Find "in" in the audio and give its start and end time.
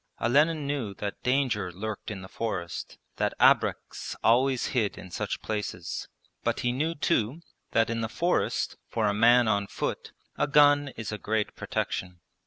2.09-2.23, 4.97-5.11, 7.91-8.01